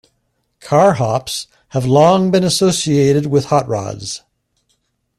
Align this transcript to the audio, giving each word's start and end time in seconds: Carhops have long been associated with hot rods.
Carhops 0.59 1.45
have 1.69 1.85
long 1.85 2.31
been 2.31 2.43
associated 2.43 3.27
with 3.27 3.45
hot 3.45 3.67
rods. 3.67 4.23